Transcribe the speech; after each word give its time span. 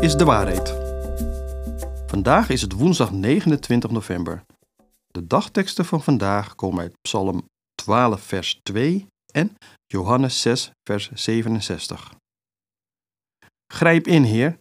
Is 0.00 0.14
de 0.14 0.24
waarheid? 0.24 0.68
Vandaag 2.10 2.48
is 2.48 2.62
het 2.62 2.72
woensdag 2.72 3.12
29 3.12 3.90
november. 3.90 4.44
De 5.06 5.26
dagteksten 5.26 5.84
van 5.84 6.02
vandaag 6.02 6.54
komen 6.54 6.80
uit 6.80 7.00
Psalm 7.00 7.48
12, 7.74 8.22
vers 8.22 8.60
2 8.62 9.06
en 9.32 9.54
Johannes 9.86 10.40
6, 10.40 10.70
vers 10.82 11.10
67. 11.12 12.14
Grijp 13.72 14.06
in, 14.06 14.22
Heer. 14.22 14.58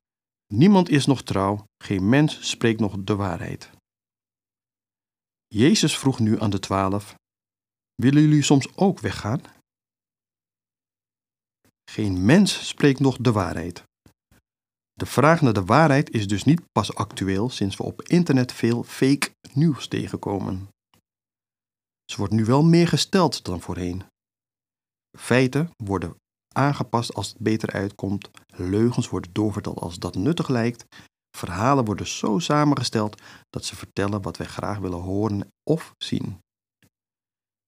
Niemand 0.54 0.90
is 0.90 1.06
nog 1.06 1.24
trouw, 1.24 1.66
geen 1.84 2.10
mens 2.10 2.50
spreekt 2.50 2.80
nog 2.80 2.96
de 2.98 3.16
waarheid. 3.16 3.70
Jezus 5.48 5.98
vroeg 5.98 6.20
nu 6.20 6.42
aan 6.42 6.50
de 6.50 6.60
twaalf: 6.60 7.16
Willen 7.96 8.22
jullie 8.22 8.44
soms 8.44 8.78
ook 8.78 9.00
weggaan? 9.00 9.42
Geen 11.92 12.26
mens 12.26 12.68
spreekt 12.68 13.00
nog 13.00 13.18
de 13.18 13.32
waarheid. 13.32 13.84
De 14.96 15.06
vraag 15.06 15.42
naar 15.42 15.54
de 15.54 15.66
waarheid 15.66 16.10
is 16.10 16.28
dus 16.28 16.44
niet 16.44 16.62
pas 16.72 16.96
actueel 16.96 17.50
sinds 17.50 17.78
we 17.78 17.84
op 17.84 18.02
internet 18.02 18.52
veel 18.52 18.84
fake 18.84 19.30
nieuws 19.54 19.88
tegenkomen. 19.88 20.70
Ze 22.06 22.18
wordt 22.18 22.34
nu 22.34 22.46
wel 22.46 22.64
meer 22.64 22.88
gesteld 22.88 23.44
dan 23.44 23.62
voorheen. 23.62 24.04
Feiten 25.18 25.70
worden 25.84 26.16
aangepast 26.56 27.14
als 27.14 27.28
het 27.28 27.38
beter 27.38 27.72
uitkomt, 27.72 28.30
leugens 28.48 29.10
worden 29.10 29.34
doorverteld 29.34 29.80
als 29.80 30.00
dat 30.00 30.16
nuttig 30.16 30.48
lijkt, 30.48 30.86
verhalen 31.38 31.86
worden 31.86 32.08
zo 32.08 32.40
samengesteld 32.40 33.22
dat 33.50 33.66
ze 33.66 33.76
vertellen 33.76 34.22
wat 34.22 34.38
wij 34.38 34.48
graag 34.48 34.78
willen 34.78 35.02
horen 35.02 35.48
of 35.70 35.94
zien. 35.98 36.40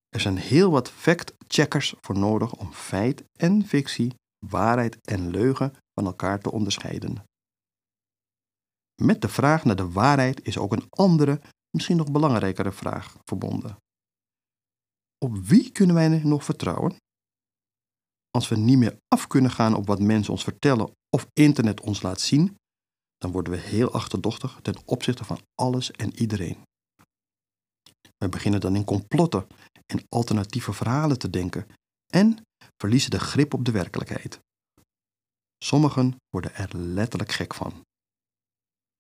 Er 0.10 0.20
zijn 0.20 0.38
heel 0.38 0.72
wat 0.72 0.92
fact-checkers 0.92 1.94
voor 2.02 2.18
nodig 2.18 2.54
om 2.54 2.74
feit 2.74 3.24
en 3.40 3.66
fictie, 3.66 4.14
waarheid 4.40 5.02
en 5.02 5.30
leugen 5.30 5.74
van 5.94 6.06
elkaar 6.06 6.40
te 6.40 6.52
onderscheiden. 6.52 7.24
Met 9.02 9.22
de 9.22 9.30
vraag 9.30 9.64
naar 9.64 9.76
de 9.76 9.92
waarheid 9.92 10.46
is 10.46 10.58
ook 10.58 10.72
een 10.72 10.88
andere, 10.90 11.42
misschien 11.70 11.98
nog 11.98 12.12
belangrijkere 12.12 12.72
vraag 12.72 13.18
verbonden. 13.24 13.78
Op 15.26 15.38
wie 15.38 15.72
kunnen 15.72 15.96
wij 15.96 16.08
nog 16.08 16.44
vertrouwen? 16.44 16.96
Als 18.30 18.48
we 18.48 18.56
niet 18.56 18.78
meer 18.78 18.98
af 19.08 19.28
kunnen 19.28 19.52
gaan 19.52 19.76
op 19.76 19.88
wat 19.88 20.00
mensen 20.00 20.34
ons 20.34 20.44
vertellen 20.44 20.92
of 21.10 21.28
internet 21.34 21.82
ons 21.82 22.02
laat 22.02 22.20
zien, 22.20 22.56
dan 23.18 23.32
worden 23.32 23.54
we 23.54 23.60
heel 23.60 23.92
achterdochtig 23.92 24.60
ten 24.62 24.76
opzichte 24.86 25.24
van 25.24 25.40
alles 25.56 25.92
en 25.92 26.16
iedereen. 26.16 26.58
We 28.18 28.30
beginnen 28.30 28.60
dan 28.60 28.76
in 28.76 28.84
complotten 28.84 29.48
en 29.86 30.04
alternatieve 30.10 30.74
verhalen 30.74 31.20
te 31.20 31.30
denken 31.30 31.68
en 32.14 32.38
verliezen 32.78 33.12
de 33.12 33.20
grip 33.20 33.54
op 33.54 33.66
de 33.66 33.72
werkelijkheid. 33.72 34.40
Sommigen 35.64 36.16
worden 36.30 36.56
er 36.56 36.78
letterlijk 36.78 37.32
gek 37.32 37.54
van. 37.54 37.74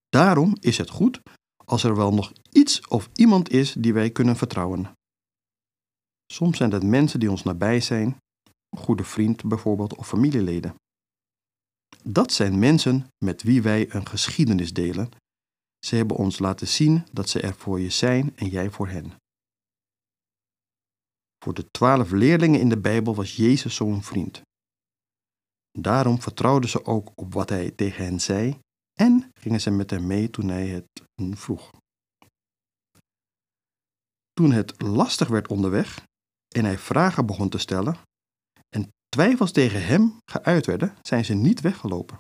Daarom 0.09 0.57
is 0.59 0.78
het 0.78 0.90
goed 0.90 1.22
als 1.66 1.84
er 1.84 1.95
wel 1.95 2.13
nog 2.13 2.34
iets 2.51 2.88
of 2.88 3.09
iemand 3.13 3.50
is 3.50 3.73
die 3.73 3.94
wij 3.94 4.09
kunnen 4.09 4.35
vertrouwen. 4.35 4.91
Soms 6.34 6.57
zijn 6.57 6.72
het 6.72 6.84
mensen 6.84 7.19
die 7.19 7.31
ons 7.31 7.44
nabij 7.44 7.81
zijn, 7.81 8.18
een 8.69 8.79
goede 8.79 9.03
vriend 9.03 9.44
bijvoorbeeld 9.44 9.95
of 9.95 10.07
familieleden. 10.07 10.75
Dat 12.03 12.31
zijn 12.31 12.59
mensen 12.59 13.07
met 13.25 13.44
wie 13.44 13.62
wij 13.62 13.94
een 13.94 14.07
geschiedenis 14.07 14.74
delen. 14.74 15.09
Ze 15.85 15.95
hebben 15.95 16.18
ons 16.18 16.39
laten 16.39 16.68
zien 16.68 17.06
dat 17.12 17.29
ze 17.29 17.41
er 17.41 17.53
voor 17.53 17.79
je 17.79 17.89
zijn 17.89 18.35
en 18.35 18.47
jij 18.47 18.69
voor 18.69 18.88
hen. 18.88 19.13
Voor 21.44 21.53
de 21.53 21.72
twaalf 21.72 22.12
leerlingen 22.12 22.59
in 22.59 22.70
de 22.70 22.80
Bijbel 22.80 23.16
was 23.16 23.36
Jezus 23.36 23.75
zo'n 23.75 24.03
vriend. 24.03 24.42
Daarom 25.80 26.22
vertrouwden 26.22 26.70
ze 26.70 26.86
ook 26.86 27.12
op 27.16 27.34
wat 27.34 27.50
hij 27.50 27.72
tegen 27.72 28.06
hen 28.06 28.20
zei 28.20 28.59
en 28.94 29.31
gingen 29.34 29.62
ze 29.62 29.72
met 29.72 29.90
hem 29.90 30.08
mee 30.08 30.30
toen 30.30 30.48
hij 30.48 30.68
het 30.68 30.86
vroeg. 31.38 31.72
Toen 34.34 34.52
het 34.52 34.81
lastig 34.81 35.28
werd 35.28 35.48
onderweg 35.48 36.03
en 36.56 36.66
hij 36.66 36.78
vragen 36.78 37.25
begon 37.25 37.50
te 37.50 37.58
stellen 37.58 37.98
en 38.69 38.90
twijfels 39.09 39.52
tegen 39.52 39.86
hem 39.86 40.18
geuit 40.25 40.66
werden, 40.66 40.98
zijn 41.02 41.25
ze 41.25 41.34
niet 41.34 41.62
weggelopen. 41.62 42.18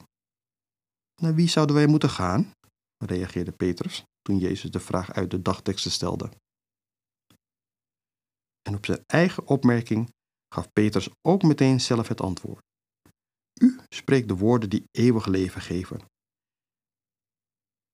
Naar 1.21 1.35
wie 1.35 1.49
zouden 1.49 1.75
wij 1.75 1.87
moeten 1.87 2.09
gaan? 2.09 2.51
reageerde 3.05 3.51
Petrus 3.51 4.03
toen 4.21 4.37
Jezus 4.37 4.71
de 4.71 4.79
vraag 4.79 5.11
uit 5.13 5.31
de 5.31 5.41
dagteksten 5.41 5.91
stelde. 5.91 6.29
En 8.67 8.75
op 8.75 8.85
zijn 8.85 9.03
eigen 9.05 9.47
opmerking 9.47 10.13
gaf 10.53 10.71
Petrus 10.73 11.09
ook 11.21 11.43
meteen 11.43 11.81
zelf 11.81 12.07
het 12.07 12.21
antwoord. 12.21 12.63
U 13.61 13.79
spreekt 13.89 14.27
de 14.27 14.35
woorden 14.35 14.69
die 14.69 14.87
eeuwig 14.91 15.25
leven 15.25 15.61
geven. 15.61 15.99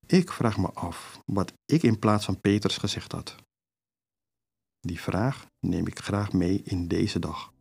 Ik 0.06 0.32
vraag 0.32 0.58
me 0.58 0.72
af 0.72 1.22
wat 1.26 1.54
ik 1.66 1.84
in 1.84 2.00
plaats 2.00 2.26
van 2.26 2.42
Petrus 2.42 2.78
gezegd 2.78 3.12
had. 3.12 3.36
Die 4.80 5.00
vraag 5.00 5.46
neem 5.60 5.88
ik 5.88 6.00
graag 6.00 6.32
mee 6.32 6.62
in 6.64 6.88
deze 6.88 7.20
dag. 7.20 7.52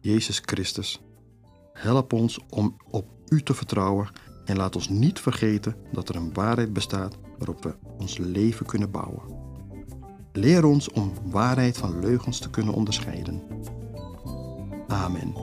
Jezus 0.00 0.38
Christus, 0.38 1.00
help 1.72 2.12
ons 2.12 2.38
om 2.48 2.76
op 2.90 3.10
U 3.28 3.42
te 3.42 3.54
vertrouwen 3.54 4.10
en 4.44 4.56
laat 4.56 4.74
ons 4.74 4.88
niet 4.88 5.20
vergeten 5.20 5.76
dat 5.92 6.08
er 6.08 6.16
een 6.16 6.32
waarheid 6.32 6.72
bestaat 6.72 7.18
waarop 7.38 7.62
we 7.62 7.76
ons 7.98 8.18
leven 8.18 8.66
kunnen 8.66 8.90
bouwen. 8.90 9.35
Leer 10.36 10.64
ons 10.64 10.90
om 10.90 11.12
waarheid 11.30 11.76
van 11.76 12.00
leugens 12.00 12.38
te 12.38 12.50
kunnen 12.50 12.74
onderscheiden. 12.74 13.42
Amen. 14.88 15.34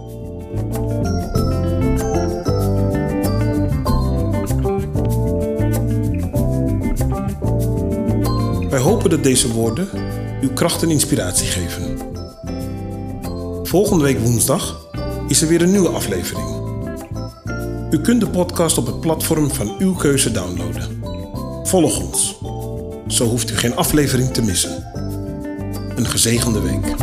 Wij 8.69 8.79
hopen 8.79 9.09
dat 9.09 9.23
deze 9.23 9.53
woorden 9.53 9.87
uw 10.41 10.53
kracht 10.53 10.83
en 10.83 10.89
inspiratie 10.89 11.47
geven. 11.47 11.97
Volgende 13.63 14.03
week 14.03 14.19
woensdag 14.19 14.87
is 15.27 15.41
er 15.41 15.47
weer 15.47 15.61
een 15.61 15.71
nieuwe 15.71 15.89
aflevering. 15.89 16.47
U 17.89 18.01
kunt 18.01 18.19
de 18.19 18.29
podcast 18.29 18.77
op 18.77 18.85
het 18.85 18.99
platform 18.99 19.49
van 19.51 19.75
uw 19.79 19.95
keuze 19.95 20.31
downloaden. 20.31 21.01
Volg 21.63 21.99
ons. 21.99 22.41
Zo 23.13 23.25
hoeft 23.25 23.51
u 23.51 23.57
geen 23.57 23.75
aflevering 23.75 24.33
te 24.33 24.41
missen. 24.41 24.83
Een 25.95 26.05
gezegende 26.05 26.61
week. 26.61 26.95